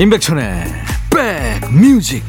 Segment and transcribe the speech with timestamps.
[0.00, 0.64] 임백천의
[1.10, 2.22] 백뮤직.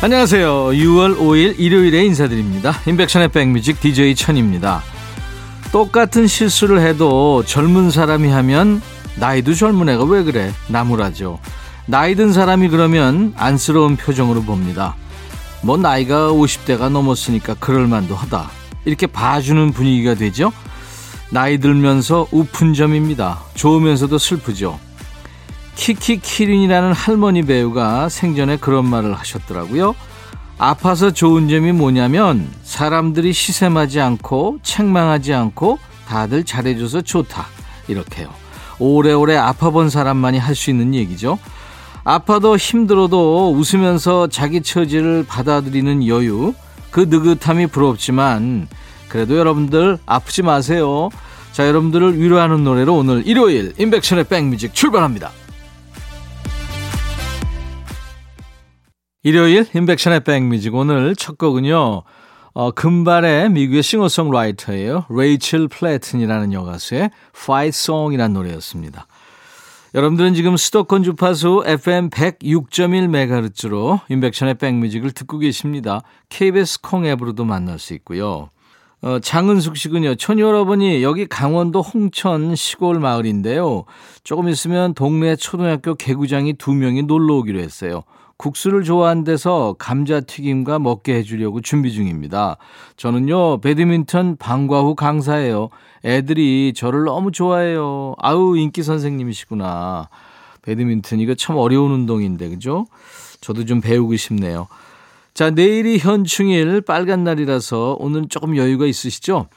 [0.00, 0.68] 안녕하세요.
[0.68, 2.74] 6월 5일 일요일에 인사드립니다.
[2.86, 4.84] 임백천의 백뮤직 DJ 천입니다.
[5.72, 8.80] 똑같은 실수를 해도 젊은 사람이 하면
[9.18, 10.52] 나이도 젊은 애가 왜 그래?
[10.68, 11.38] 나무라죠.
[11.86, 14.94] 나이 든 사람이 그러면 안쓰러운 표정으로 봅니다.
[15.62, 18.50] 뭐 나이가 50대가 넘었으니까 그럴만도 하다.
[18.84, 20.52] 이렇게 봐주는 분위기가 되죠.
[21.30, 23.40] 나이 들면서 우픈 점입니다.
[23.54, 24.78] 좋으면서도 슬프죠.
[25.74, 29.94] 키키 키린이라는 할머니 배우가 생전에 그런 말을 하셨더라고요.
[30.58, 37.46] 아파서 좋은 점이 뭐냐면 사람들이 시샘하지 않고 책망하지 않고 다들 잘해줘서 좋다.
[37.86, 38.47] 이렇게요.
[38.78, 41.38] 오래오래 아파본 사람만이 할 수 있는 얘기죠.
[42.04, 46.54] 아파도 힘들어도 웃으면서 자기 처지를 받아들이는 여유,
[46.90, 48.68] 그 느긋함이 부럽지만
[49.08, 51.10] 그래도 여러분들 아프지 마세요.
[51.52, 55.30] 자, 여러분들을 위로하는 노래로 오늘 일요일 인백션의 백뮤직 출발합니다.
[59.22, 62.02] 일요일 인백션의 백뮤직 오늘 첫 곡은요.
[62.58, 65.04] 어, 금발의 미국의 싱어송라이터예요.
[65.10, 69.06] 레이첼 플래튼이라는 여가수의 Fight Song이라는 노래였습니다.
[69.94, 76.02] 여러분들은 지금 수도권 주파수 FM 106.1MHz로 임백천의 백뮤직을 듣고 계십니다.
[76.30, 78.50] KBS 콩 앱으로도 만날 수 있고요.
[79.02, 80.16] 어, 장은숙 씨군요.
[80.16, 83.84] 촌 여러분이 여기 강원도 홍천 시골 마을인데요.
[84.24, 88.02] 조금 있으면 동네 초등학교 개구장이 두 명이 놀러 오기로 했어요.
[88.38, 92.56] 국수를 좋아한 데서 감자튀김과 먹게 해주려고 준비 중입니다.
[92.96, 95.70] 저는요, 배드민턴 방과 후 강사예요.
[96.04, 98.14] 애들이 저를 너무 좋아해요.
[98.16, 100.08] 아우, 인기 선생님이시구나.
[100.62, 102.86] 배드민턴, 이거 참 어려운 운동인데, 그죠?
[103.40, 104.68] 저도 좀 배우고 싶네요.
[105.34, 109.48] 자, 내일이 현충일 빨간 날이라서 오늘 조금 여유가 있으시죠?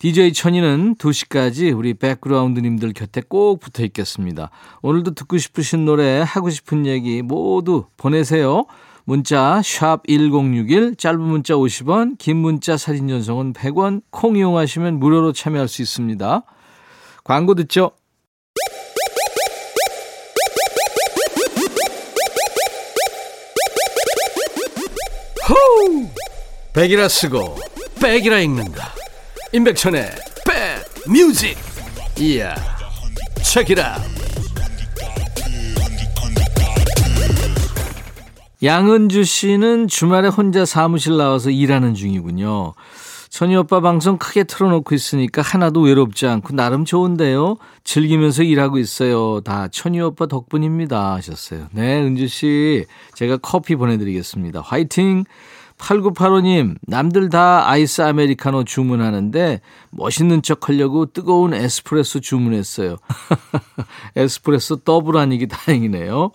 [0.00, 4.48] DJ 천이는 2시까지 우리 백그라운드님들 곁에 꼭 붙어 있겠습니다.
[4.80, 8.64] 오늘도 듣고 싶으신 노래, 하고 싶은 얘기 모두 보내세요.
[9.04, 15.82] 문자 1061, 짧은 문자 50원, 긴 문자 사진 전송은 100원, 콩 이용하시면 무료로 참여할 수
[15.82, 16.44] 있습니다.
[17.22, 17.90] 광고 듣죠?
[25.46, 26.08] 호우!
[26.72, 27.58] 백이라 쓰고
[28.00, 28.99] 백이라 읽는다.
[29.52, 30.10] 임백천의
[31.04, 31.58] 백뮤직
[32.20, 32.54] 이야
[33.42, 33.96] 책이라
[38.62, 42.74] 양은주 씨는 주말에 혼자 사무실 나와서 일하는 중이군요.
[43.30, 47.56] 천희 오빠 방송 크게 틀어놓고 있으니까 하나도 외롭지 않고 나름 좋은데요.
[47.82, 49.40] 즐기면서 일하고 있어요.
[49.40, 51.66] 다 천희 오빠 덕분입니다 하셨어요.
[51.72, 52.84] 네, 은주 씨
[53.14, 54.60] 제가 커피 보내드리겠습니다.
[54.60, 55.24] 화이팅!
[55.80, 59.60] 8985님, 남들 다 아이스 아메리카노 주문하는데
[59.90, 62.96] 멋있는 척 하려고 뜨거운 에스프레소 주문했어요.
[64.14, 66.32] 에스프레소 더블 아니기 다행이네요.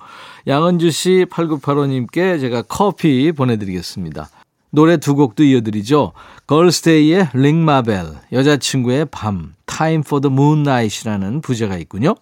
[0.47, 4.29] 양은주 씨 8985님께 제가 커피 보내드리겠습니다.
[4.71, 6.11] 노래 두 곡도 이어드리죠.
[6.47, 12.15] 걸스데이의 링마벨, 여자친구의 밤, Time for the Moonlight이라는 부제가 있군요.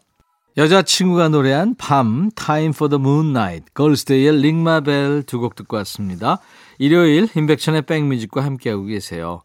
[0.56, 6.40] 여자친구가 노래한 밤, Time for the Moonlight, 걸스데이의 링마벨 두 곡 듣고 왔습니다.
[6.78, 9.42] 일요일 인백천의 백뮤직과 함께하고 계세요.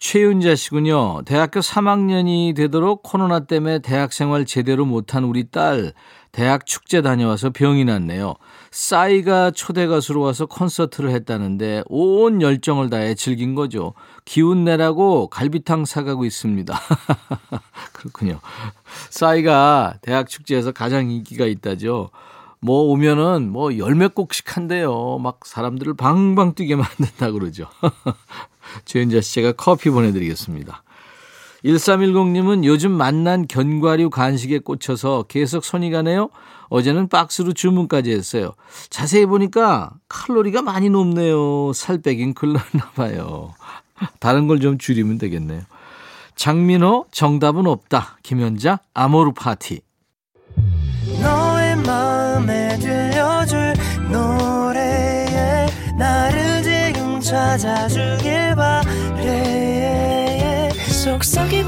[0.00, 1.22] 최윤자 씨군요.
[1.24, 5.92] 대학교 3학년이 되도록 코로나 때문에 대학생활 제대로 못한 우리 딸
[6.32, 8.34] 대학 축제 다녀와서 병이 났네요.
[8.70, 13.94] 싸이가 초대 가수로 와서 콘서트를 했다는데 온 열정을 다해 즐긴 거죠.
[14.24, 16.78] 기운 내라고 갈비탕 사가고 있습니다.
[17.92, 18.40] 그렇군요.
[19.10, 22.10] 싸이가 대학 축제에서 가장 인기가 있다죠.
[22.60, 25.18] 뭐 오면은 뭐 열몇 곡씩 한대요.
[25.18, 27.66] 막 사람들을 방방 뛰게 만든다 그러죠.
[28.84, 30.82] 최은자 씨 제가 커피 보내드리겠습니다.
[31.64, 36.30] 1310님은 요즘 만난 견과류 간식에 꽂혀서 계속 손이 가네요.
[36.68, 38.52] 어제는 박스로 주문까지 했어요.
[38.90, 41.72] 자세히 보니까 칼로리가 많이 높네요.
[41.74, 43.54] 살 빼긴 글렀나 봐요.
[44.20, 45.62] 다른 걸 좀 줄이면 되겠네요.
[46.36, 48.18] 장민호 정답은 없다.
[48.22, 49.82] 김현자 아모르 파티.
[57.30, 58.19] 찾아주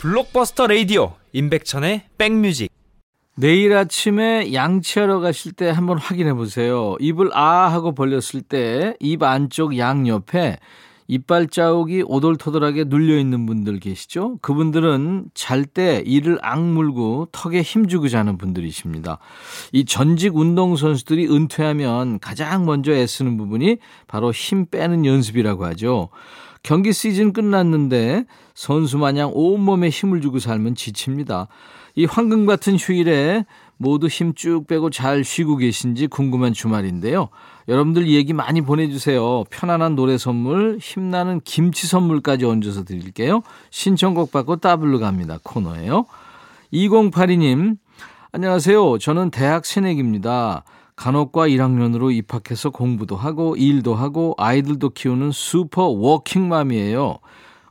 [0.00, 2.72] 블록버스터 레이디오 임백천의 백뮤직
[3.36, 6.96] 내일 아침에 양치하러 가실 때 한번 확인해 보세요.
[7.00, 10.56] 입을 아 하고 벌렸을 때 입 안쪽 양 옆에
[11.06, 14.38] 이빨 자국이 오돌토돌하게 눌려 있는 분들 계시죠?
[14.40, 19.18] 그분들은 잘 때 이를 악물고 턱에 힘주고 자는 분들이십니다.
[19.72, 26.08] 이 전직 운동선수들이 은퇴하면 가장 먼저 애쓰는 부분이 바로 힘 빼는 연습이라고 하죠.
[26.62, 28.24] 경기 시즌 끝났는데
[28.54, 31.48] 선수 마냥 온몸에 힘을 주고 살면 지칩니다.
[31.96, 33.44] 이 황금 같은 휴일에
[33.76, 37.30] 모두 힘 쭉 빼고 잘 쉬고 계신지 궁금한 주말인데요.
[37.66, 39.44] 여러분들 얘기 많이 보내주세요.
[39.50, 43.42] 편안한 노래 선물, 힘나는 김치 선물까지 얹어서 드릴게요.
[43.70, 45.38] 신청곡 받고 따블로 갑니다.
[45.42, 46.04] 코너예요.
[46.72, 47.76] 2082님,
[48.32, 48.98] 안녕하세요.
[48.98, 50.64] 저는 대학 새내기입니다.
[51.00, 57.16] 간호과 1학년으로 입학해서 공부도 하고 일도 하고 아이들도 키우는 슈퍼 워킹맘이에요.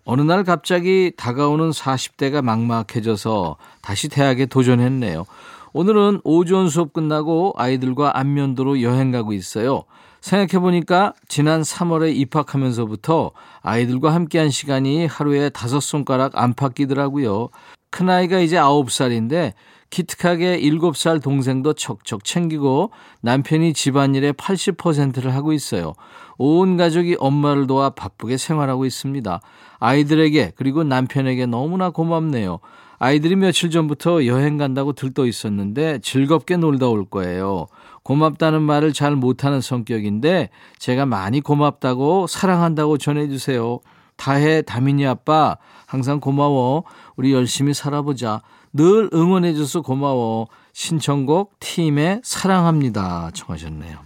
[0.03, 5.25] 어느 날 갑자기 다가오는 40대가 막막해져서 다시 대학에 도전했네요.
[5.73, 9.83] 오늘은 오전 수업 끝나고 아이들과 안면도로 여행 가고 있어요.
[10.21, 13.29] 생각해보니까 지난 3월에 입학하면서부터
[13.61, 17.49] 아이들과 함께한 시간이 하루에 다섯 손가락 안팎 끼더라고요.
[17.91, 19.53] 큰아이가 이제 9살인데
[19.89, 22.91] 기특하게 7살 동생도 척척 챙기고
[23.21, 25.93] 남편이 집안일의 80%를 하고 있어요.
[26.37, 29.41] 온 가족이 엄마를 도와 바쁘게 생활하고 있습니다.
[29.79, 32.59] 아이들에게 그리고 남편에게 너무나 고맙네요.
[32.99, 37.67] 아이들이 며칠 전부터 여행 간다고 들떠 있었는데 즐겁게 놀다 올 거예요.
[38.03, 43.79] 고맙다는 말을 잘 못하는 성격인데 제가 많이 고맙다고 사랑한다고 전해주세요.
[44.17, 46.83] 다해 다민이 아빠 항상 고마워.
[47.15, 48.41] 우리 열심히 살아보자.
[48.73, 50.47] 늘 응원해줘서 고마워.
[50.73, 53.31] 신청곡 팀의 사랑합니다.
[53.33, 53.97] 청하셨네요.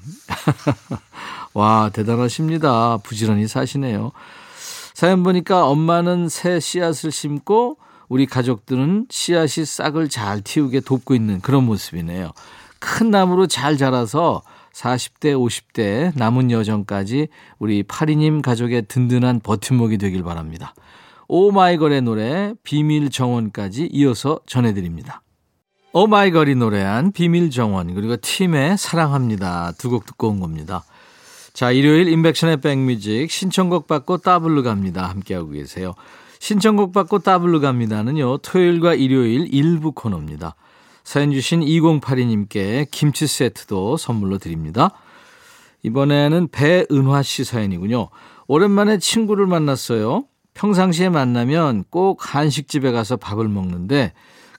[1.54, 2.98] 와, 대단하십니다.
[3.04, 4.12] 부지런히 사시네요.
[4.94, 7.78] 사연 보니까 엄마는 새 씨앗을 심고
[8.10, 12.32] 우리 가족들은 씨앗이 싹을 잘 틔우게 돕고 있는 그런 모습이네요.
[12.80, 14.42] 큰 나무로 잘 자라서
[14.74, 17.28] 40대, 50대 남은 여정까지
[17.60, 20.74] 우리 파리님 가족의 든든한 버팀목이 되길 바랍니다.
[21.28, 25.22] 오마이걸의 노래 비밀 정원까지 이어서 전해드립니다.
[25.94, 30.84] 오마이걸이 노래한 비밀 정원 그리고 팀의 사랑합니다 두 곡 듣고 온 겁니다.
[31.54, 35.94] 자 일요일 인백션의 백뮤직 신청곡 받고 따블로 갑니다 함께하고 계세요.
[36.40, 40.56] 신청곡 받고 따블로 갑니다는요 토요일과 일요일 일부 코너입니다.
[41.04, 44.92] 사연 주신 2082님께 김치 세트도 선물로 드립니다.
[45.84, 48.10] 이번에는 배은화 씨 사연이군요.
[48.48, 50.26] 오랜만에 친구를 만났어요.
[50.54, 54.14] 평상시에 만나면 꼭 한식집에 가서 밥을 먹는데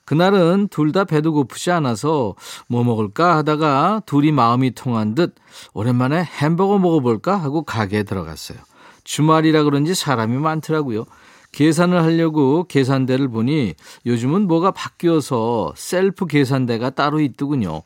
[0.04, 2.34] 그날은 둘 다 배도 고프지 않아서
[2.68, 5.34] 뭐 먹을까 하다가 둘이 마음이 통한 듯
[5.72, 8.58] 오랜만에 햄버거 먹어볼까 하고 가게에 들어갔어요.
[9.04, 11.04] 주말이라 그런지 사람이 많더라고요.
[11.52, 13.74] 계산을 하려고 계산대를 보니
[14.06, 17.82] 요즘은 뭐가 바뀌어서 셀프 계산대가 따로 있더군요.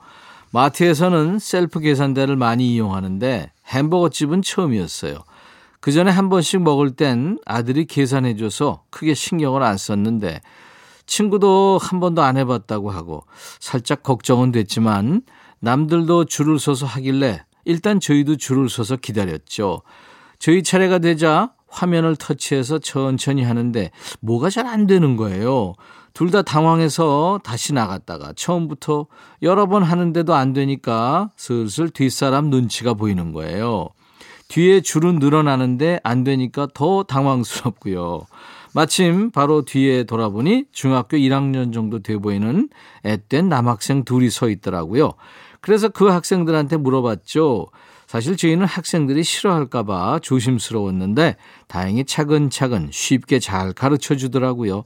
[0.52, 5.18] 마트에서는 셀프 계산대를 많이 이용하는데 햄버거 집은 처음이었어요.
[5.80, 10.40] 그 전에 한 번씩 먹을 땐 아들이 계산해줘서 크게 신경을 안 썼는데
[11.06, 13.24] 친구도 한 번도 안 해봤다고 하고
[13.60, 15.22] 살짝 걱정은 됐지만
[15.60, 19.82] 남들도 줄을 서서 하길래 일단 저희도 줄을 서서 기다렸죠.
[20.38, 25.74] 저희 차례가 되자 화면을 터치해서 천천히 하는데 뭐가 잘 안 되는 거예요.
[26.14, 29.06] 둘 다 당황해서 다시 나갔다가 처음부터
[29.42, 33.88] 여러 번 하는데도 안 되니까 슬슬 뒷사람 눈치가 보이는 거예요.
[34.48, 38.22] 뒤에 줄은 늘어나는데 안 되니까 더 당황스럽고요.
[38.74, 42.68] 마침 바로 뒤에 돌아보니 중학교 1학년 정도 돼 보이는
[43.04, 45.12] 앳된 남학생 둘이 서 있더라고요.
[45.60, 47.66] 그래서 그 학생들한테 물어봤죠.
[48.06, 51.36] 사실 저희는 학생들이 싫어할까봐 조심스러웠는데
[51.66, 54.84] 다행히 차근차근 쉽게 잘 가르쳐 주더라고요.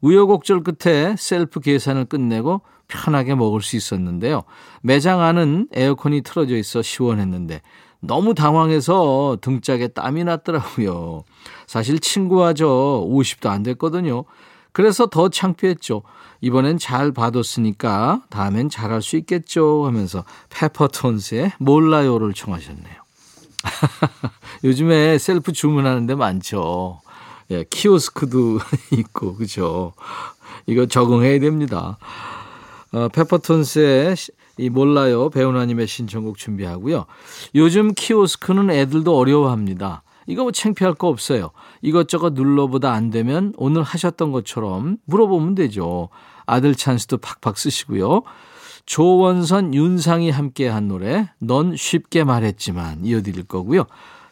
[0.00, 4.42] 우여곡절 끝에 셀프 계산을 끝내고 편하게 먹을 수 있었는데요.
[4.82, 7.62] 매장 안은 에어컨이 틀어져 있어 시원했는데
[8.06, 11.24] 너무 당황해서 등짝에 땀이 났더라고요.
[11.66, 14.24] 사실 친구와 저 50도 안 됐거든요.
[14.72, 16.02] 그래서 더 창피했죠.
[16.40, 22.94] 이번엔 잘 봐뒀으니까 다음엔 잘할 수 있겠죠 하면서 페퍼톤스의 몰라요를 청하셨네요.
[24.64, 27.00] 요즘에 셀프 주문하는 데 많죠.
[27.50, 28.58] 예, 키오스크도
[28.98, 29.92] 있고 그죠.
[30.66, 31.98] 이거 적응해야 됩니다.
[32.92, 34.16] 어, 페퍼톤스의
[34.58, 37.06] 이 몰라요 배우나님의 신청곡 준비하고요.
[37.54, 40.02] 요즘 키오스크는 애들도 어려워합니다.
[40.26, 41.50] 이거 뭐 창피할 거 없어요.
[41.82, 46.08] 이것저것 눌러보다 안 되면 오늘 하셨던 것처럼 물어보면 되죠.
[46.46, 48.22] 아들 찬스도 팍팍 쓰시고요.
[48.86, 53.84] 조원선, 윤상이 함께한 노래 넌 쉽게 말했지만 이어드릴 거고요.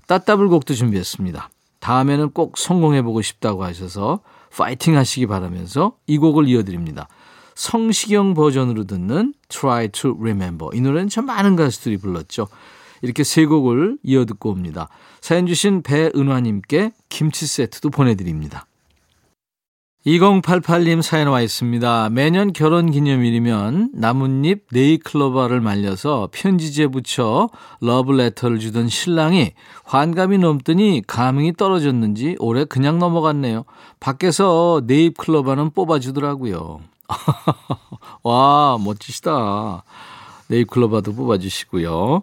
[0.07, 1.51] 따따블 곡도 준비했습니다.
[1.81, 4.21] 다음에는 꼭 성공해보고 싶다고 하셔서
[4.55, 7.09] 파이팅 하시기 바라면서 이 곡을 이어드립니다.
[7.55, 10.71] 성시경 버전으로 듣는 Try to Remember.
[10.75, 12.49] 이 노래는 참 많은 가수들이 불렀죠.
[13.03, 14.89] 이렇게 세 곡을 이어 듣고 옵니다.
[15.21, 18.67] 사연 주신 배은화님께 김치 세트도 보내드립니다.
[20.07, 22.11] 2088님 사연 와 있습니다.
[22.11, 27.49] 매년 결혼 기념일이면 나뭇잎 네이클로바를 말려서 편지지에 붙여
[27.81, 29.53] 러브레터를 주던 신랑이
[29.85, 33.65] 환감이 넘더니 감흥이 떨어졌는지 올해 그냥 넘어갔네요.
[34.01, 36.81] 밖에서 네잎클로바는 뽑아주더라고요.
[38.23, 39.85] 와, 멋지시다.
[40.49, 42.23] 네잎클로바도 뽑아주시고요.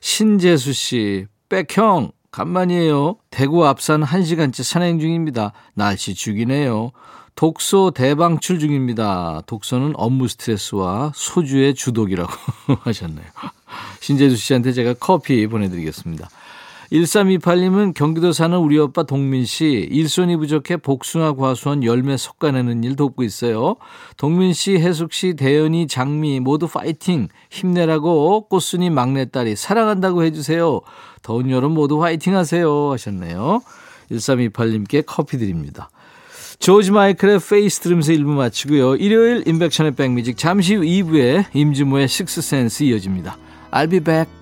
[0.00, 3.16] 신재수 씨, 백형, 간만이에요.
[3.30, 5.52] 대구 앞산 1시간째 산행 중입니다.
[5.74, 6.92] 날씨 죽이네요.
[7.34, 9.42] 독소 대방출 중입니다.
[9.46, 12.32] 독소는 업무 스트레스와 소주의 주독이라고
[12.84, 13.26] 하셨네요.
[14.00, 16.28] 신재수 씨한테 제가 커피 보내드리겠습니다.
[16.92, 23.22] 1328님은 경기도 사는 우리 오빠 동민 씨 일손이 부족해 복숭아 과수원 열매 솎아내는 일 돕고
[23.22, 23.76] 있어요.
[24.18, 30.82] 동민 씨, 혜숙 씨, 대연이, 장미 모두 파이팅 힘내라고 꽃순이 막내딸이 사랑한다고 해주세요.
[31.22, 33.62] 더운 여름 모두 화이팅 하세요 하셨네요.
[34.10, 35.88] 1328님께 커피 드립니다.
[36.58, 38.96] 조지 마이클의 Faith 들으면서 1부 마치고요.
[38.96, 43.38] 일요일 임백천의 백뮤직 잠시 후 2부에 임진모의 식스센스 이어집니다.
[43.72, 44.41] I'll be back.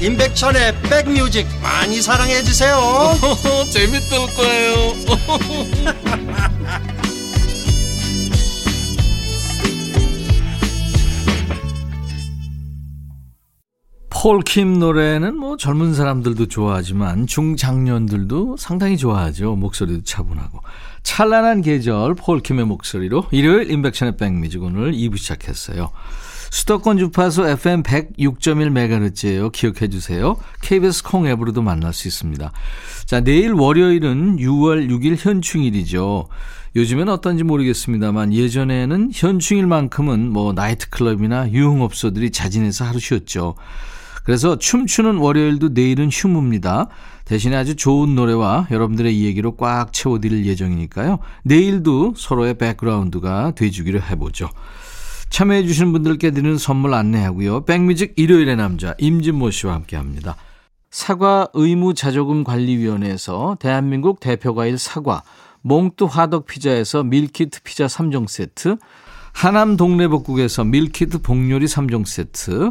[0.00, 2.76] 임백천의 백뮤직 많이 사랑해 주세요
[3.72, 4.76] 재밌을 거예요
[14.26, 19.54] 폴킴 노래는 뭐 젊은 사람들도 좋아하지만 중장년들도 상당히 좋아하죠.
[19.54, 20.62] 목소리도 차분하고.
[21.04, 25.92] 찬란한 계절 폴킴의 목소리로 일요일 인백션의 백뮤직 오늘 2부 시작했어요.
[26.50, 29.52] 수도권 주파수 FM 106.1MHz예요.
[29.52, 30.36] 기억해 주세요.
[30.62, 32.52] KBS 콩 앱으로도 만날 수 있습니다.
[33.04, 36.28] 자, 내일 월요일은 6월 6일 현충일이죠.
[36.76, 43.54] 요즘엔 어떤지 모르겠습니다만 예전에는 현충일만큼은 뭐 나이트클럽이나 유흥업소들이 자진해서 하루 쉬었죠.
[44.24, 46.88] 그래서 춤추는 월요일도 내일은 휴무입니다.
[47.24, 51.20] 대신에 아주 좋은 노래와 여러분들의 이야기로 꽉 채워드릴 예정이니까요.
[51.44, 54.50] 내일도 서로의 백그라운드가 돼주기로 해보죠.
[55.30, 57.64] 참여해 주신 분들께 드리는 선물 안내하고요.
[57.64, 60.36] 백뮤직 일요일의 남자 임진모 씨와 함께합니다.
[60.90, 65.22] 사과 의무자조금 관리위원회에서 대한민국 대표과일 사과,
[65.60, 68.76] 몽뚜 화덕 피자에서 밀키트 피자 3종 세트,
[69.32, 72.70] 하남 동래복국에서 밀키트 복요리 3종 세트,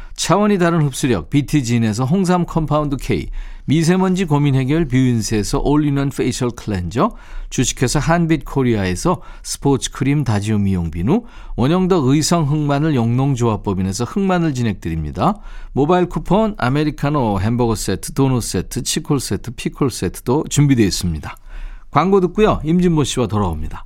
[0.15, 3.29] 차원이 다른 흡수력 BT진에서 홍삼 compound K,
[3.65, 7.11] 미세먼지 고민 해결 뷰인스에서 올리는 facial cleanser,
[7.49, 11.23] 주식회사 한빛 코리아에서 스포츠 크림 다지오 미용 비누,
[11.55, 15.35] 원형덕 의성 흑마늘 영농조합법인에서 흑마늘 진액 드립니다.
[15.73, 21.35] 모바일 쿠폰, 아메리카노 햄버거 세트, 도넛 세트, 치콜 세트, 피콜 세트도 준비되어 있습니다.
[21.91, 22.61] 광고 듣고요.
[22.63, 23.85] 임진모 씨와 돌아옵니다.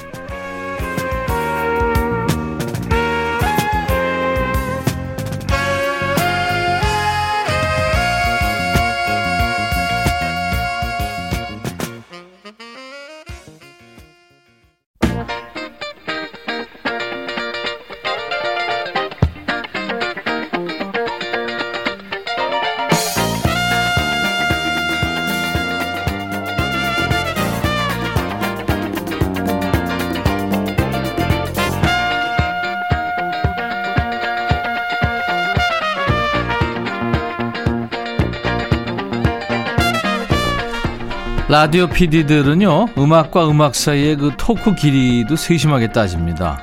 [41.61, 46.59] 라디오 PD들은요, 음악과 음악 사이의 그 토크 길이도 세심하게 따집니다.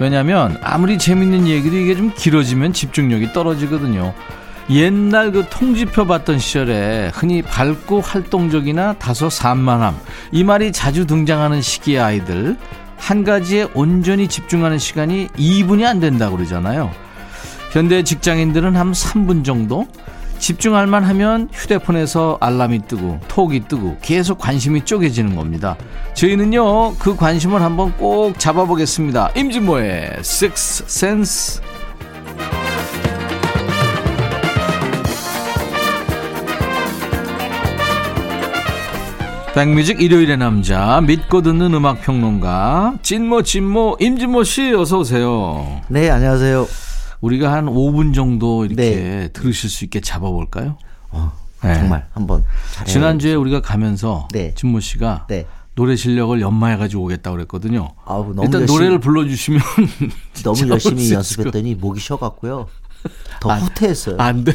[0.00, 4.14] 왜냐면 아무리 재밌는 얘기도 이게 좀 길어지면 집중력이 떨어지거든요.
[4.70, 9.94] 옛날 그 통지표 받던 시절에 흔히 밝고 활동적이나 다소 산만함,
[10.32, 12.56] 이 말이 자주 등장하는 시기의 아이들,
[12.96, 16.90] 한 가지에 온전히 집중하는 시간이 2분이 안 된다고 그러잖아요.
[17.72, 19.86] 현대 직장인들은 한 3분 정도?
[20.38, 25.76] 집중할 만 하면 휴대폰에서 알람이 뜨고 톡이 뜨고 계속 관심이 쪼개지는 겁니다.
[26.14, 29.32] 저희는요, 그 관심을 한번 꼭 잡아보겠습니다.
[29.36, 31.62] 임진모의 Six Sense.
[39.54, 45.80] 백뮤직 일요일의 남자 믿고 듣는 음악 평론가 찐모 찐모 임진모 씨 어서 오세요.
[45.88, 46.87] 네, 안녕하세요.
[47.20, 49.28] 우리가 한 5분 정도 이렇게 네.
[49.32, 50.76] 들으실 수 있게 잡아볼까요?
[51.10, 51.32] 어,
[51.62, 51.74] 네.
[51.74, 52.44] 정말 한번.
[52.86, 54.54] 지난주에 우리가 가면서 네.
[54.54, 55.46] 진모 씨가 네.
[55.74, 57.90] 노래 실력을 연마해 가지고 오겠다고 그랬거든요.
[58.04, 59.60] 아우, 너무 일단 열심히- 노래를 불러주시면
[60.44, 62.66] 너무 열심히 연습했더니 목이 쉬어갖고요.
[63.40, 64.16] 더 후퇴했어요.
[64.16, 64.52] 거- 안 돼.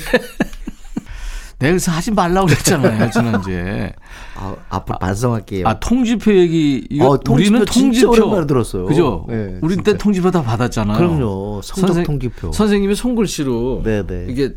[1.63, 3.93] 내가 그래서 하지 말라고 그랬잖아요 지난주에.
[4.35, 5.65] 아, 앞으로 반성할게요.
[5.67, 8.85] 아 통지표 얘기 이거 어, 통지표 우리는 통지표 오랜만에 들었어요.
[8.85, 9.25] 그죠?
[9.29, 9.97] 네, 우리 때.
[9.97, 10.97] 통지표 다 받았잖아요.
[10.97, 11.61] 그럼요.
[11.63, 12.51] 성적 선생- 통지표.
[12.51, 14.25] 선생님이 손글씨로 네, 네.
[14.29, 14.53] 이게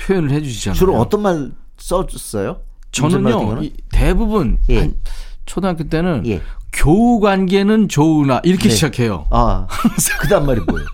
[0.00, 0.76] 표현을 해주시잖아요.
[0.76, 2.60] 주로 어떤 말 써줬어요?
[2.92, 3.60] 저는요
[3.92, 4.78] 대부분 예.
[4.80, 4.94] 한
[5.46, 6.40] 초등학교 때는 예.
[6.72, 8.74] 교우 관계는 좋으나 이렇게 네.
[8.74, 9.26] 시작해요.
[9.30, 9.66] 아,
[10.20, 10.86] 그 다음 말이 뭐예요?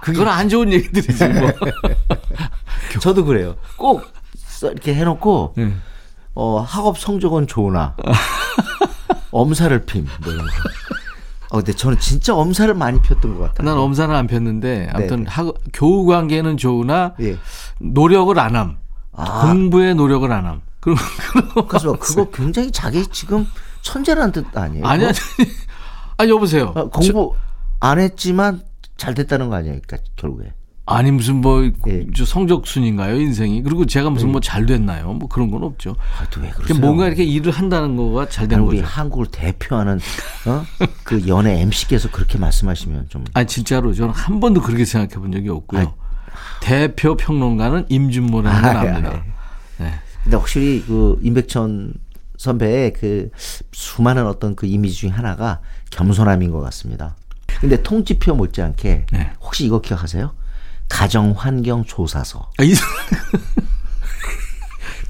[0.00, 1.50] 그건 안 좋은 얘기들이지 뭐.
[3.00, 3.56] 저도 그래요.
[3.76, 4.02] 꼭
[4.64, 5.72] 써- 이렇게 해놓고 예.
[6.34, 7.94] 어, 학업 성적은 좋으나
[9.30, 10.04] 엄살을 핌.
[10.22, 10.52] 뭐 이런 거.
[11.50, 13.68] 어, 근데 저는 진짜 엄살을 많이 폈던 것 같아요.
[13.68, 15.30] 난 엄살은 안 폈는데 아무튼 네, 네.
[15.30, 17.36] 학, 교우 관계는 좋으나 예.
[17.78, 18.78] 노력을 안 함.
[19.12, 19.42] 아.
[19.46, 20.62] 공부에 노력을 안 함.
[20.80, 20.96] 그럼
[21.68, 23.46] 그래서 그거 굉장히 자기 지금
[23.82, 24.84] 천재라는 뜻 아니에요?
[24.86, 25.14] 아니 아니
[26.16, 26.72] 아니 여보세요.
[26.74, 27.34] 어, 공부
[27.80, 28.62] 안 했지만
[28.96, 29.78] 잘 됐다는 거 아니에요?
[29.86, 30.52] 그러니까 결국에.
[30.86, 32.06] 아니 무슨 뭐 예.
[32.14, 36.26] 저 성적 순인가요 인생이 그리고 제가 무슨 뭐 잘 됐나요 뭐 그런 건 없죠 아,
[36.28, 36.78] 또왜 그냥 그러세요?
[36.80, 39.98] 뭔가 이렇게 일을 한다는 거가 잘 되는 우리 거죠 한국을 대표하는
[40.46, 40.64] 어?
[41.02, 45.48] 그 연예 MC께서 그렇게 말씀하시면 좀 아니 진짜로 저는 한 번도 그렇게 생각해 본 적이
[45.48, 45.86] 없고요 아이.
[46.60, 49.24] 대표 평론가는 임준모라는 걸 아, 압니다
[49.78, 49.94] 네.
[50.22, 51.94] 근데 확실히 그 임백천
[52.36, 53.30] 선배의 그
[53.72, 57.14] 수많은 어떤 그 이미지 중에 하나가 겸손함인 것 같습니다.
[57.60, 59.32] 근데 통지표 못지않게 네.
[59.40, 60.32] 혹시 이거 기억하세요?
[60.94, 62.72] 가정 환경 조사서 아, 이,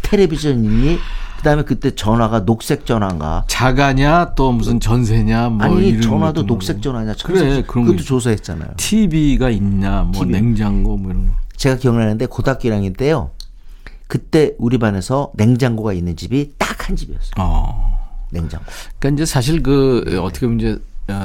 [0.03, 0.99] 텔레비전이
[1.37, 6.83] 그다음에 그때 전화가 녹색 전화인가 자가냐 또 무슨 전세냐 뭐 아니 전화도 녹색 모르고.
[6.83, 8.70] 전화냐 그래, 청색 그런 그것도 거 조사했잖아요.
[8.79, 10.33] TV가 있냐 뭐 TV.
[10.33, 13.31] 냉장고 뭐 이런 거 제가 기억나는데 고등학교 1학년 때요.
[14.07, 17.31] 그때 우리 반에서 냉장고가 있는 집이 딱 한 집이었어요.
[17.38, 17.99] 어.
[18.31, 18.64] 냉장고.
[18.99, 20.79] 그러니까 이제 사실 그 어떻게 보면 이제 어,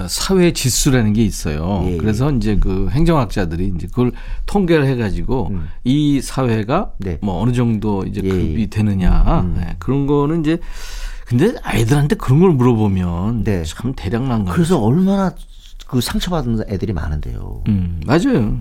[0.10, 1.84] 사회 지수라는 게 있어요.
[1.86, 1.98] 예, 예.
[1.98, 4.12] 그래서 이제 그 행정학자들이 이제 그걸
[4.46, 7.18] 통계를 해가지고 이 사회가 네.
[7.22, 8.65] 뭐 어느 정도 이제 예, 급이 예.
[8.68, 10.60] 되느냐 네, 그런 거는 이제
[11.26, 13.63] 근데 아이들한테 그런 걸 물어보면 네.
[13.63, 14.54] 참 대략난 거예요.
[14.54, 15.34] 그래서 얼마나
[15.88, 17.63] 그 상처받은 애들이 많은데요.
[17.68, 18.60] 음, 맞아요.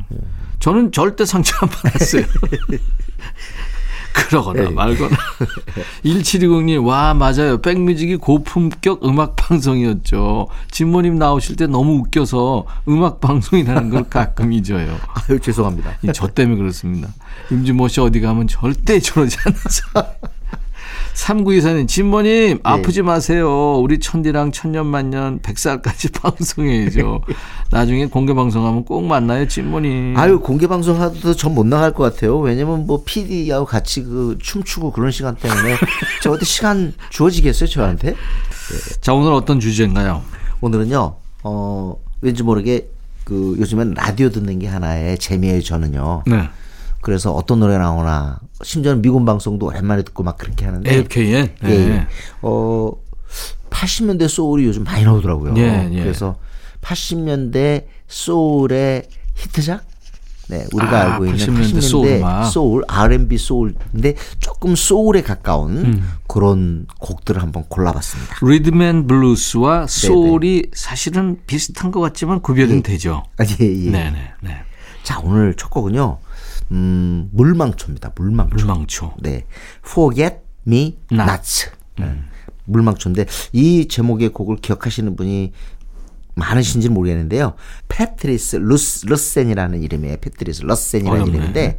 [0.61, 2.24] 저는 절대 상처 안 받았어요.
[4.12, 4.70] 그러거나 네.
[4.70, 5.16] 말거나.
[6.04, 7.60] 1720님, 와, 맞아요.
[7.60, 10.48] 백뮤직이 고품격 음악 방송이었죠.
[10.70, 14.96] 진모님 나오실 때 너무 웃겨서 음악 방송이라는 걸 가끔 잊어요.
[15.14, 15.98] 아유 죄송합니다.
[16.02, 17.08] 이저 때문에 그렇습니다.
[17.50, 20.18] 임진모 씨 어디 가면 절대 저러지 않아서.
[21.18, 23.74] 3924님, 진모님, 아프지 마세요.
[23.81, 27.22] 우리 천디랑 천년만년 100살까지 방송해야죠.
[27.72, 30.14] 나중에 공개 방송하면 꼭 만나요, 진모님.
[30.16, 32.38] 아유 공개 방송 하도 전 못 나갈 것 같아요.
[32.38, 35.76] 왜냐면 뭐 PD하고 같이 그 춤추고 그런 시간 때문에
[36.22, 38.14] 저한테 시간 주어지겠어요 저한테?
[39.00, 40.22] 자, 오늘 어떤 주제인가요?
[40.61, 41.16] 오늘은요.
[41.42, 42.88] 어 왠지 모르게
[43.24, 46.22] 그 요즘엔 라디오 듣는 게 하나의 재미예요 저는요.
[46.26, 46.48] 네.
[47.08, 51.54] 그래서 어떤 노래 나오나 심지어는 미군 방송도 오랜만에 듣고 막 그렇게 하는데 AFKN.
[51.64, 52.06] 예, 예.
[52.42, 52.92] 어
[53.70, 55.54] 80년대 소울이 요즘 많이 나오더라고요.
[55.56, 56.02] 예, 예.
[56.02, 56.36] 그래서
[56.82, 59.86] 80년대 소울의 히트작
[60.48, 62.44] 네, 우리가 아, 알고 있는 80년대 80년대 소울.
[62.52, 66.10] 소울, R&B 소울인데 조금 소울에 가까운 음.
[66.26, 68.36] 그런 곡들을 한번 골라봤습니다.
[68.42, 73.24] 리듬 앤 블루스와 소울이 사실은 비슷한 것 같지만 구별은 되죠.
[73.38, 73.90] 아, 예, 예.
[73.90, 74.32] 네네.
[74.42, 74.56] 네.
[75.04, 76.18] 자, 오늘 첫 곡은요.
[76.70, 78.12] 음, 물망초입니다.
[78.14, 78.57] 물망초.
[78.57, 79.14] 물망초.
[79.20, 79.44] 네.
[79.85, 81.70] Forget Me Not.
[81.98, 82.20] 네.
[82.64, 85.52] 물망초인데 이 제목의 곡을 기억하시는 분이
[86.35, 87.54] 많으신지 모르겠는데요.
[87.88, 90.18] 패트리스 루스, 러센이라는 이름이에요.
[90.18, 91.37] 패트리스 러센이라는 어렵네.
[91.37, 91.78] 이름인데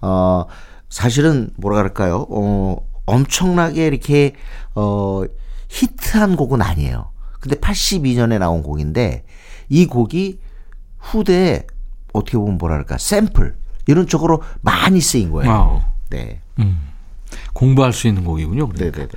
[0.00, 0.46] 어
[0.88, 2.26] 사실은 뭐라 그럴까요?
[2.30, 4.34] 어 엄청나게 이렇게
[4.74, 5.24] 어
[5.68, 7.10] 히트한 곡은 아니에요.
[7.40, 9.24] 근데 82년에 나온 곡인데
[9.68, 10.40] 이 곡이
[10.98, 11.66] 후대에
[12.12, 13.56] 어떻게 보면 뭐랄까 샘플
[13.88, 15.50] 이런 쪽으로 많이 쓰인 거예요.
[15.50, 15.80] 와우.
[16.10, 16.40] 네.
[17.52, 18.68] 공부할 수 있는 곡이군요.
[18.68, 18.98] 그러니까.
[18.98, 19.12] 네네네.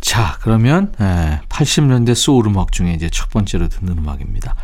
[0.00, 4.54] 자, 그러면 예, 80년대 소울 음악 중에 이제 첫 번째로 듣는 음악입니다.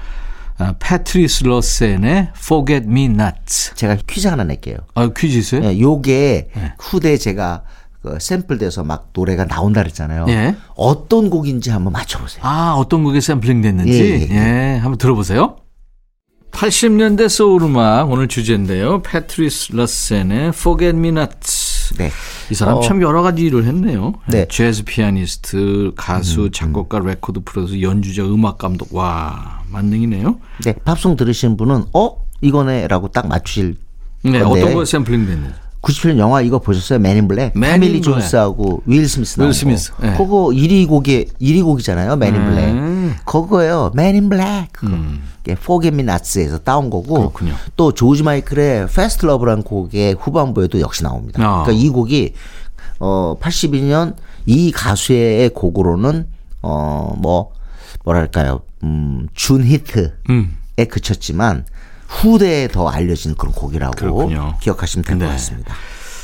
[0.59, 3.75] 아, 패트리스 러센의 Forget Me Not.
[3.75, 4.77] 제가 퀴즈 하나 낼게요.
[4.95, 5.65] 아, 퀴즈 있어요?
[5.65, 6.73] 예, 요게 네.
[6.79, 7.65] 후대 제가
[8.01, 10.27] 그 샘플돼서 막 노래가 나온다 그랬잖아요.
[10.29, 10.55] 예.
[10.77, 12.45] 어떤 곡인지 한번 맞춰보세요.
[12.45, 13.93] 아, 어떤 곡에 샘플링 됐는지.
[13.93, 15.57] 예, 예, 예, 한번 들어보세요.
[16.55, 19.03] 80년대 소울 음악 오늘 주제인데요.
[19.03, 21.35] 패트리스 러센의 Forget Me Not.
[21.99, 22.11] 네.
[22.51, 22.81] 이 사람 어.
[22.81, 24.15] 참 여러 가지 일을 했네요.
[24.29, 24.39] 네.
[24.39, 28.95] 음, 예, 재즈 피아니스트, 가수, 작곡가, 레코드 프로듀서, 연주자, 음악 감독.
[28.95, 30.39] 와, 만능이네요.
[30.65, 33.77] 네, 팝송 들으신 분은 어 이거네라고 딱 맞추실
[34.23, 35.55] 네, 건데 어떤 거에 샘플링 됐는지.
[35.85, 36.99] 97년 영화 이거 보셨어요?
[36.99, 37.53] Men in Black.
[37.55, 38.15] Men 토미 리 in Black.
[38.15, 40.07] 존스하고 윌 스미스 나온 윌 스미스, 거.
[40.07, 40.13] 예.
[40.13, 42.17] 그거 1위 곡이 1위 곡이잖아요.
[42.17, 42.65] Men in Black.
[42.73, 43.15] 음.
[43.27, 43.91] 그거예요.
[43.95, 44.69] Men in Black.
[44.73, 44.97] 그거.
[45.47, 47.55] Forget Me Not에서 따온 거고 그렇군요.
[47.77, 51.43] 또 조지 마이클의 Fast Love라는 곡의 후반부에도 역시 나옵니다.
[51.43, 51.63] 아.
[51.65, 52.33] 그러니까 이 곡이
[53.01, 54.15] 어 82년
[54.47, 56.27] 이 가수의 곡으로는
[56.63, 57.53] 어 뭐
[58.05, 58.63] 뭐랄까요?
[58.83, 60.57] 음 준 히트에 음.
[60.91, 61.65] 그쳤지만
[62.09, 64.57] 후대에 더 알려진 그런 곡이라고 그렇군요.
[64.61, 65.33] 기억하시면 될것 네.
[65.33, 65.75] 같습니다.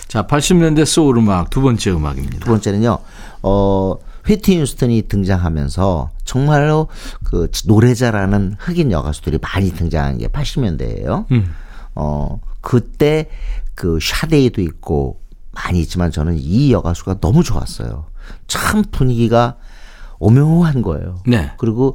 [0.08, 2.40] 자, 80년대 소울 음악 두 번째 음악입니다.
[2.40, 2.98] 두 번째는요,
[3.42, 3.94] 어,
[4.26, 6.88] 휘트니 휴스턴이 등장하면서 정말로
[7.24, 11.30] 그 노래자라는 흑인 여가수들이 많이 등장한 게 80년대예요.
[11.30, 11.54] 음.
[11.94, 13.28] 어, 그때
[13.74, 15.20] 그 샤데이도 있고
[15.52, 18.06] 많이 있지만 저는 이 여가수가 너무 좋았어요.
[18.46, 19.56] 참 분위기가
[20.18, 21.22] 오묘한 거예요.
[21.26, 21.52] 네.
[21.56, 21.94] 그리고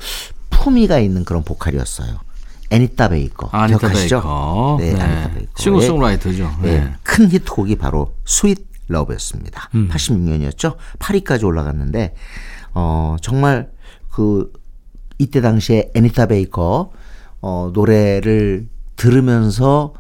[0.49, 2.19] 품위가 있는 그런 보컬이었어요.
[2.71, 3.49] 애니타 베이커.
[3.51, 4.15] 아니타 기억하시죠?
[4.21, 4.77] 베이커.
[4.79, 5.51] 네, 아니타 베이커.
[5.57, 6.51] 싱어송라이터죠.
[6.61, 6.79] 네.
[6.79, 6.93] 네.
[7.03, 9.69] 큰 히트곡이 바로 Sweet Love였습니다.
[9.73, 10.77] 86년이었죠.
[10.99, 12.15] 8위까지 올라갔는데
[12.73, 13.71] 어 정말
[14.09, 14.51] 그
[15.17, 16.91] 이때 당시에 애니타 베이커
[17.41, 19.93] 어 노래를 들으면서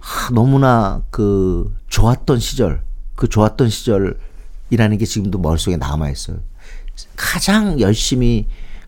[0.00, 2.82] 아, 너무나 그 좋았던 시절,
[3.14, 6.38] 그 좋았던 시절이라는 게 지금도 머릿속에 남아 있어요.
[7.16, 8.46] 가장 열심히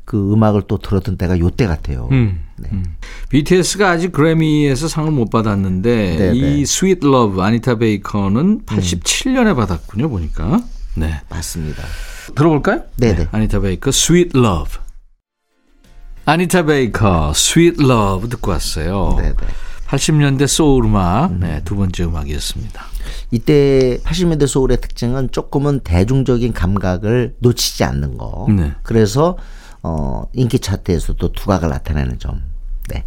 [0.08, 2.08] 그 음악을 또 들었던 때가 요때 같아요.
[2.12, 2.42] 음.
[2.72, 2.96] 음.
[3.28, 6.64] BTS가 아직 그래미에서 상을 못 받았는데 네, 이 네.
[6.64, 10.62] Sweet Love 아니타 베이커는 87년에 받았군요, 보니까.
[10.94, 11.20] 네.
[11.28, 11.82] 맞습니다.
[12.34, 12.84] 들어볼까요?
[12.96, 13.28] 네, 네.
[13.30, 14.78] 아니타 베이커 Sweet Love.
[16.24, 19.14] 아니타 베이커 Sweet Love 듣고 왔어요.
[19.18, 19.46] 네, 네.
[19.88, 22.82] 80년대 소울 음악 네, 두 번째 음악이었습니다.
[23.30, 28.46] 이때 80년대 소울의 특징은 조금은 대중적인 감각을 놓치지 않는 거.
[28.48, 28.72] 네.
[28.82, 29.36] 그래서
[29.88, 32.42] 어 인기 차트에서도 두각을 나타내는 점.
[32.88, 33.04] 네.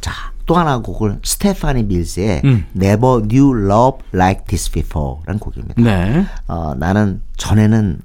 [0.00, 0.12] 자,
[0.46, 2.66] 또 하나 곡을 스테파니 밀스의 음.
[2.76, 5.82] Never Knew Love Like This Before라는 곡입니다.
[5.82, 6.26] 네.
[6.46, 8.00] 어, 나는 전에는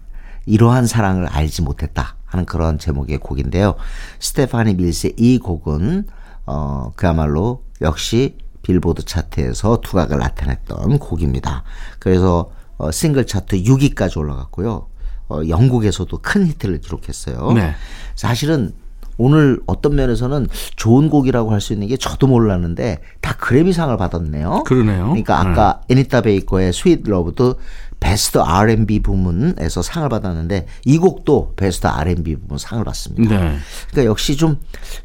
[0.45, 3.75] 이러한 사랑을 알지 못했다 하는 그런 제목의 곡인데요.
[4.19, 6.07] 스테파니 밀스의 이 곡은
[6.45, 11.63] 어, 그야말로 역시 빌보드 차트에서 두각을 나타냈던 곡입니다.
[11.99, 14.87] 그래서 어, 싱글 차트 6위까지 올라갔고요.
[15.29, 17.51] 어, 영국에서도 큰 히트를 기록했어요.
[17.53, 17.73] 네.
[18.15, 18.73] 사실은
[19.17, 24.63] 오늘 어떤 면에서는 좋은 곡이라고 할 수 있는 게 저도 몰랐는데 다 그래미상을 받았네요.
[24.65, 25.07] 그러네요.
[25.07, 27.55] 그러니까 아까 애니타 베이커의 Sweet Love도
[27.99, 33.37] 베스트 R&B 부문에서 상을 받았는데 이 곡도 베스트 R&B 부문 상을 받습니다.
[33.37, 33.57] 네.
[33.91, 34.57] 그러니까 역시 좀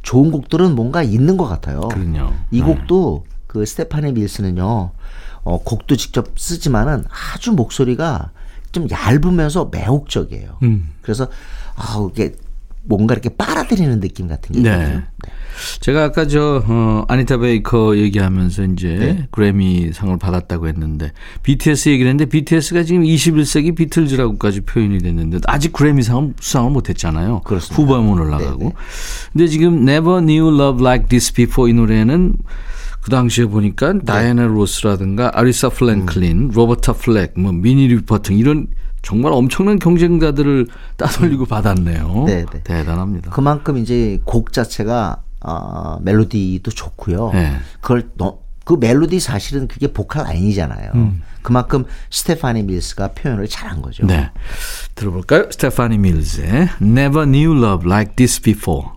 [0.03, 1.81] 좋은 곡들은 뭔가 있는 것 같아요.
[1.81, 2.33] 그럼요.
[2.53, 4.93] 이 곡도 그 스테파니 밀스는요,
[5.43, 8.31] 어, 곡도 직접 쓰지만은 아주 목소리가
[8.75, 10.59] 좀 얇으면서 매혹적이에요.
[10.63, 10.91] 음.
[11.01, 11.29] 그래서
[11.77, 12.35] 아 이게
[12.87, 14.71] 뭔가 이렇게 빨아들이는 느낌 같은 게 네.
[14.71, 15.03] 있거든요.
[15.81, 19.29] 제가 아까 저 어, 아니타 베이커 얘기하면서 이제 네.
[19.31, 26.03] 그래미 상을 받았다고 했는데 BTS 얘기를 했는데 BTS가 지금 21세기 비틀즈라고까지 표현이 됐는데 아직 그래미
[26.03, 27.43] 상을 수상을 못했잖아요.
[27.45, 28.59] 후반은 올라가고.
[28.59, 28.73] 네, 네.
[29.33, 32.35] 근데 지금 Never Knew Love Like This Before 이 노래는
[33.05, 33.99] 그 당시에 보니까 네.
[34.03, 36.51] 다이애나 로스라든가 아레사 프랭클린, 음.
[36.55, 38.69] 로버타 플랙, 뭐 미니 리퍼튼 이런
[39.03, 42.25] 정말 엄청난 경쟁자들을 따돌리고 받았네요.
[42.27, 42.63] 네, 네.
[42.65, 43.31] 대단합니다.
[43.31, 47.33] 그만큼 이제 곡 자체가 어, 멜로디도 좋고요.
[47.35, 47.59] 네.
[47.83, 51.13] 그걸 너, 그 멜로디 사실은 그게 보컬 라인이잖아요.
[51.43, 54.07] 그만큼 스테파니 밀스가 표현을 잘한 거죠.
[54.07, 54.31] 네.
[54.95, 55.51] 들어볼까요?
[55.51, 58.94] 스테파니 밀즈의 Never Knew Love Like This Before.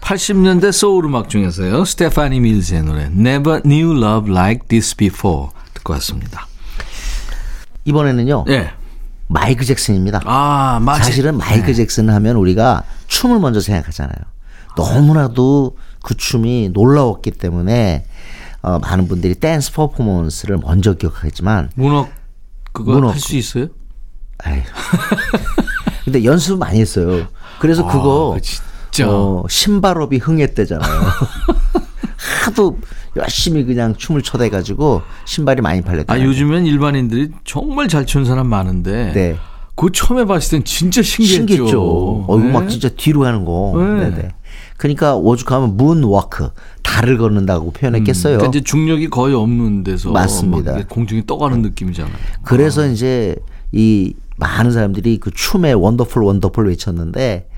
[0.00, 1.84] 80년대 소울 음악 중에서요.
[1.84, 6.46] 스테파니 밀즈의 노래 Never Knew Love Like This Before 듣고 왔습니다.
[7.84, 8.44] 이번에는요.
[8.48, 8.70] 예.
[9.28, 10.20] 마이클 잭슨입니다.
[10.24, 11.04] 아, 맞아.
[11.04, 14.16] 사실은 마이클 잭슨 하면 우리가 춤을 먼저 생각하잖아요.
[14.76, 18.04] 너무나도 그 춤이 놀라웠기 때문에
[18.62, 22.08] 어, 많은 분들이 댄스 퍼포먼스를 먼저 기억하겠지만 문어
[22.72, 23.68] 그거 할 수 있어요?
[24.42, 24.62] 아이,
[26.04, 27.26] 근데 연습 많이 했어요.
[27.58, 28.38] 그래서 아, 그거
[29.02, 29.12] 진짜.
[29.12, 30.90] 어, 신발업이 흥했대잖아요.
[32.44, 32.78] 하도
[33.16, 36.12] 열심히 그냥 춤을 춰대가지고 신발이 많이 팔렸다.
[36.12, 39.36] 아 요즘엔 일반인들이 정말 잘 추는 사람 많은데 네.
[39.74, 41.36] 그거 처음에 봤을 땐 진짜 신기했죠.
[41.36, 42.24] 신기했죠.
[42.28, 42.68] 어, 이거 막 네.
[42.68, 43.74] 진짜 뒤로 가는 거.
[43.76, 44.10] 네.
[44.10, 44.16] 네.
[44.16, 44.28] 네
[44.76, 46.50] 그러니까 오죽하면 문워크
[46.82, 48.38] 달을 걷는다고 표현했겠어요.
[48.38, 50.72] 그러니까 이제 중력이 거의 없는 데서 맞습니다.
[50.72, 52.14] 막 공중에 떠가는 느낌이잖아요.
[52.42, 53.36] 그래서 이제
[53.72, 57.49] 이 많은 사람들이 그 춤에 wonderful wonderful 외쳤는데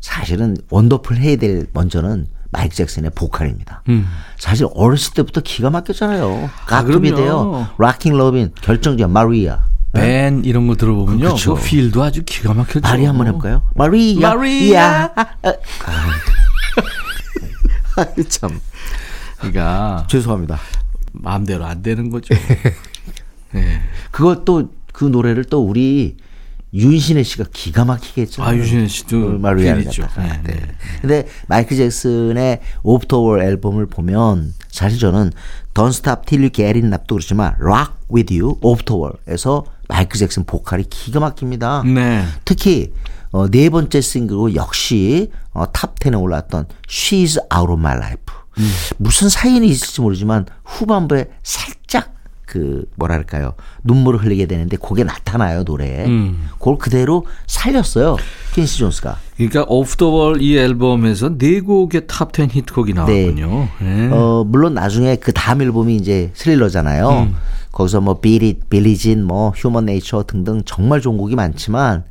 [0.00, 3.82] 사실은 wonderful 해야 될 먼저는 마이크 잭슨의 보컬입니다.
[3.88, 4.08] 음.
[4.38, 6.50] 사실 어렸을 때부터 기가 막혔잖아요.
[6.52, 7.16] 아, 가투비데요.
[7.16, 7.66] 그럼요.
[7.78, 9.64] Rockin' Robin 결정적 Maria.
[9.92, 11.34] Ben 이런 거 들어보면요.
[11.34, 11.54] 그쵸.
[11.54, 12.80] 그 필도 아주 기가 막혀죠.
[12.80, 13.62] 마리 한번 해볼까요?
[13.74, 14.34] Maria.
[14.34, 14.80] Maria.
[14.80, 15.12] 야.
[15.16, 15.26] 아,
[17.96, 18.06] 아.
[18.28, 18.60] 참
[19.38, 20.58] 그러니까 죄송합니다.
[21.12, 22.34] 마음대로 안 되는 거죠.
[23.52, 23.82] 네.
[24.10, 26.16] 그것도 그 노래를 또 우리
[26.72, 28.50] 윤신혜 씨가 기가 막히게 했잖아요.
[28.50, 30.02] 아 유진혜 씨도 그 팬이죠.
[30.02, 30.26] 갖다가.
[30.26, 30.54] 네, 네.
[30.54, 30.66] 네.
[31.00, 35.32] 근데 마이클 잭슨의 Off the Wall 앨범을 보면 사실 저는
[35.74, 40.44] Don't Stop Till You Get Enough도 그렇지만 Rock With You, Off the Wall에서 마이클 잭슨
[40.44, 41.82] 보컬이 기가 막힙니다.
[41.86, 42.24] 네.
[42.44, 42.92] 특히
[43.32, 48.24] 어, 네 번째 싱글로 역시 어, top 10에 올랐던 She's Out of My Life.
[48.58, 48.70] 음.
[48.98, 51.79] 무슨 사연이 있을지 모르지만 후반부에 살짝
[52.50, 56.06] 그 뭐랄까요 눈물을 흘리게 되는데 그게 나타나요 노래에.
[56.06, 56.48] 음.
[56.58, 58.16] 그걸 그대로 살렸어요
[58.54, 59.18] 퀸시 존스가.
[59.36, 63.68] 그러니까 Off the Wall 이 앨범에서 네 곡의 top10 히트곡이 나왔군요.
[63.80, 64.08] 네.
[64.10, 67.08] 어 물론 나중에 그 다음 앨범이 이제 Thriller잖아요.
[67.08, 67.36] 음.
[67.70, 72.02] 거기서 뭐 Beat It Billie Jean 뭐 Human Nature 등등 정말 좋은 곡이 많지만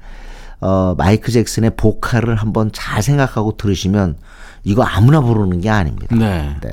[0.62, 4.16] 어 마이크 잭슨의 보컬을 한번 잘 생각하고 들으시면
[4.64, 6.16] 이거 아무나 부르는 게 아닙니다.
[6.16, 6.56] 네.
[6.62, 6.72] 네,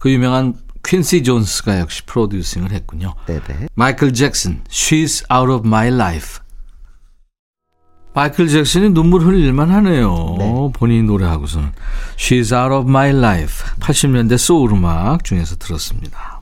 [0.00, 0.54] 그 유명한
[0.88, 3.14] 퀸시 존스가 역시 프로듀싱을 했군요.
[3.26, 3.68] 네, 네.
[3.74, 6.40] 마이클 잭슨, She's Out of My Life.
[8.14, 10.36] 마이클 잭슨이 눈물 흘릴만 하네요.
[10.38, 10.70] 네.
[10.72, 11.72] 본인 노래하고서는.
[12.16, 13.66] She's Out of My Life.
[13.80, 16.40] 80년대 소울 음악 중에서 들었습니다.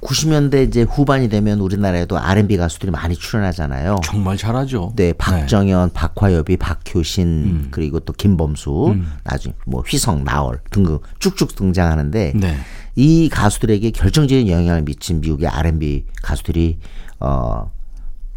[0.00, 3.96] 90년대 이제 후반이 되면 우리나라에도 R&B 가수들이 많이 출연하잖아요.
[4.04, 4.92] 정말 잘하죠.
[4.94, 7.68] 네, 박정현, 박화요비, 박효신, 음.
[7.72, 12.56] 그리고 또 김범수, 나중에 뭐 휘성, 나얼 등등 쭉쭉 등장하는데 네.
[12.96, 16.78] 이 가수들에게 결정적인 영향을 미친 미국의 R&B 가수들이
[17.20, 17.70] 어,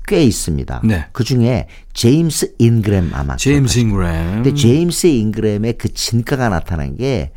[0.06, 0.82] 꽤 있습니다.
[0.84, 1.08] 네.
[1.12, 4.44] 그 중에 제임스 인그램 아마 제임스 잉그램.
[4.44, 7.32] 근데 제임스 인그램의 그 진가가 나타난 게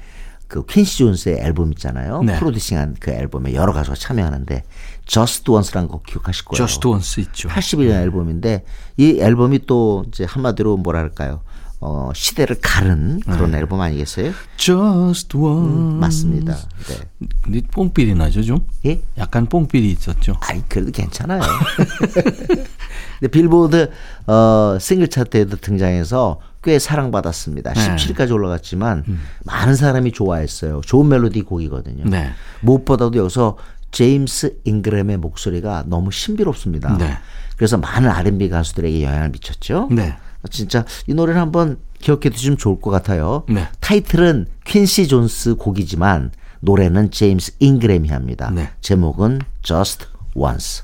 [0.48, 2.22] 그 퀸시 존스의 앨범 있잖아요.
[2.22, 2.38] 네.
[2.38, 4.62] 프로듀싱한 그 앨범에 여러 가수가 참여하는데
[5.05, 6.57] Just Once라는 곡 기억하실 거예요.
[6.66, 7.48] Just Once 있죠.
[7.48, 8.64] 81년 앨범인데
[8.96, 11.42] 이 앨범이 또 이제 한마디로 뭐랄까요?
[11.81, 13.59] 어, 시대를 가른 그런 네.
[13.59, 14.33] 앨범 아니겠어요?
[14.57, 15.99] Just Once.
[15.99, 16.55] 맞습니다.
[16.55, 17.27] 네.
[17.43, 18.67] 근데 뽕삐리 나죠 좀?
[18.87, 19.01] 예?
[19.19, 20.37] 약간 뽕삐리 있었죠.
[20.41, 21.43] 아이 그래도 괜찮아요.
[23.21, 23.91] 근데 빌보드
[24.27, 27.75] 어, 싱글 차트에도 등장해서 꽤 사랑받았습니다.
[27.75, 27.97] 네.
[27.97, 29.05] 17까지 올라갔지만
[29.45, 30.81] 많은 사람이 좋아했어요.
[30.85, 32.05] 좋은 멜로디 곡이거든요.
[32.07, 32.31] 네.
[32.61, 33.57] 무엇보다도 여기서
[33.93, 36.97] 제임스 잉그램의 목소리가 너무 신비롭습니다.
[36.99, 37.17] 네.
[37.57, 39.89] 그래서 많은 R&B 가수들에게 영향을 미쳤죠.
[39.91, 40.17] 네.
[40.51, 43.45] 진짜 이 노래를 한번 기억해 두시면 좋을 것 같아요.
[43.49, 43.69] 네.
[43.81, 48.51] 타이틀은 퀸시 존스 곡이지만 노래는 제임스 잉그램이 합니다.
[48.55, 48.71] 네.
[48.81, 50.83] 제목은 Just Once.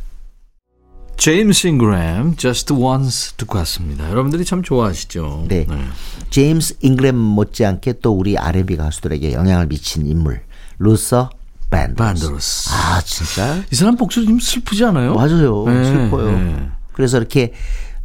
[1.17, 4.11] 제임스 잉그램, Just Once 듣고 왔습니다.
[4.11, 5.47] 여러분들이 참 좋아하시죠?
[5.49, 5.67] 네.
[6.31, 10.43] 제임스 잉그램 못지않게 또 우리 R&B 가수들에게 영향을 미친 인물
[10.79, 11.31] 루서
[11.71, 11.97] 밴더스.
[11.97, 12.71] 반드로스.
[12.73, 15.15] 아 진짜 이 사람 목소리 좀 슬프지 않아요?
[15.15, 15.65] 맞아요.
[15.67, 16.31] 네, 슬퍼요.
[16.33, 16.69] 네.
[16.93, 17.53] 그래서 이렇게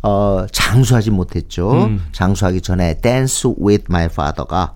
[0.07, 1.69] 어, 장수하지 못했죠.
[1.71, 2.05] 음.
[2.13, 4.73] 장수하기 전에 Dance with My Father가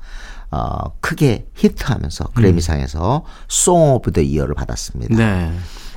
[0.51, 5.13] 어, 크게 히트하면서 그래미상에서 Song of the Year를 받았습니다.
[5.13, 5.17] 음.
[5.17, 5.51] 네.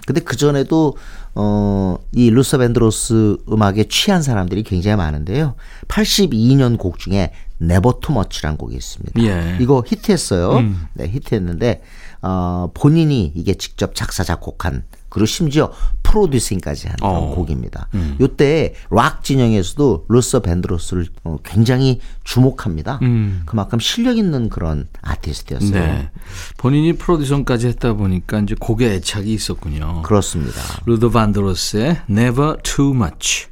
[0.06, 0.96] 근데 그 전에도
[1.34, 5.56] 어, 이 루서 밴드로스 음악에 취한 사람들이 굉장히 많은데요.
[5.88, 9.20] 82년 곡 중에 Never Too Much라는 곡이 있습니다.
[9.22, 9.58] 예.
[9.60, 10.58] 이거 히트했어요.
[10.58, 10.86] 음.
[10.92, 11.82] 네, 히트했는데
[12.22, 15.70] 어, 본인이 이게 직접 작사 작곡한 그리고 심지어
[16.02, 17.32] 프로듀싱까지 한 어.
[17.34, 17.88] 곡입니다.
[17.94, 18.16] 음.
[18.20, 22.98] 요때 락 진영에서도 루서 밴드로스를 어, 굉장히 주목합니다.
[23.02, 23.42] 음.
[23.46, 25.70] 그만큼 실력 있는 그런 아티스트였어요.
[25.70, 26.10] 네.
[26.56, 30.02] 본인이 프로듀서까지 했다 보니까 이제 곡에 애착이 있었군요.
[30.02, 30.60] 그렇습니다.
[30.84, 33.46] 루서 밴드로스의 Never Too Much.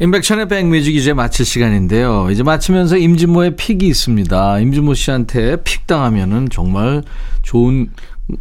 [0.00, 2.30] 임백천의 백뮤직 이제 마칠 시간인데요.
[2.30, 4.60] 이제 마치면서 임진모의 pick이 있습니다.
[4.60, 7.02] 임진모 씨한테 pick 당하면은 정말
[7.42, 7.90] 좋은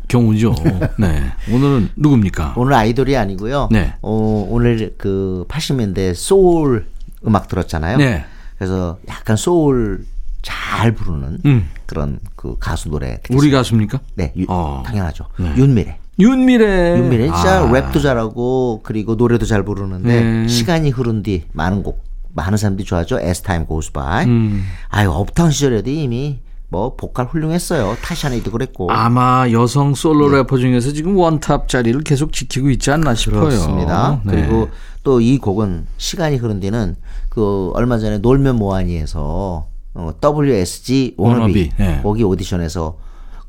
[0.07, 0.53] 경우죠.
[0.99, 1.23] 네.
[1.51, 2.53] 오늘은 누굽니까?
[2.57, 3.69] 오늘 아이돌이 아니고요.
[3.71, 3.93] 네.
[4.01, 6.87] 어, 오늘 그 80년대 소울
[7.25, 7.97] 음악 들었잖아요.
[7.97, 8.25] 네.
[8.57, 10.05] 그래서 약간 소울
[10.41, 11.69] 잘 부르는 음.
[11.85, 13.15] 그런 그 가수 노래.
[13.17, 13.41] 듣겠습니다.
[13.41, 13.99] 우리 가수입니까?
[14.15, 14.83] 네, 유- 어.
[14.85, 15.25] 당연하죠.
[15.39, 15.53] 네.
[15.57, 15.99] 윤미래.
[16.19, 16.97] 윤미래.
[16.97, 17.71] 윤미래 진짜 아.
[17.71, 20.47] 랩도 잘하고 그리고 노래도 잘 부르는데 네.
[20.47, 23.19] 시간이 흐른 뒤 많은 곡 많은 사람들이 좋아하죠.
[23.19, 24.25] As Time Goes By.
[24.25, 24.63] 음.
[24.89, 27.95] 아유 업타운 시절에도 이미 뭐 보컬 훌륭했어요.
[28.01, 28.91] 타샤니도 그랬고.
[28.91, 30.37] 아마 여성 솔로 네.
[30.37, 33.41] 래퍼 중에서 지금 원탑 자리를 계속 지키고 있지 않나 싶어요.
[33.41, 34.21] 그렇습니다.
[34.25, 34.31] 네.
[34.31, 34.69] 그리고
[35.03, 36.97] 또 이 곡은 시간이 흐른 뒤는
[37.29, 42.01] 그 얼마 전에 놀면 뭐하니에서 어, WSG 워너비 네.
[42.03, 42.97] 거기 오디션에서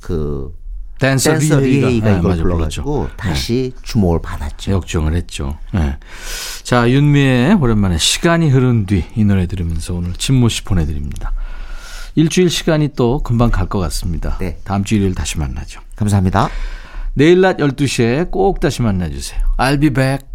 [0.00, 0.54] 그
[1.00, 3.16] 댄서, 댄서 리헤이가 네, 이걸 맞아, 불러가지고 불렀죠.
[3.16, 4.72] 다시 주목을 받았죠.
[4.72, 5.56] 역주행을 했죠.
[5.72, 5.96] 네.
[6.64, 11.32] 자, 윤미의 오랜만에 시간이 흐른 뒤 이 노래 들으면서 오늘 진모 씨 보내드립니다.
[12.18, 14.38] 일주일 시간이 또 금방 갈 것 같습니다.
[14.40, 14.56] 네.
[14.64, 15.80] 다음 주 일요일 다시 만나죠.
[15.94, 16.48] 감사합니다.
[17.14, 19.40] 내일 낮 12시에 꼭 다시 만나주세요.
[19.56, 20.27] I'll be back.